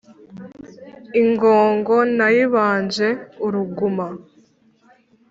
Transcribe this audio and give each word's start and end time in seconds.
Ingogo 1.21 1.95
nayibanje 2.17 3.07
uruguma 3.45 4.05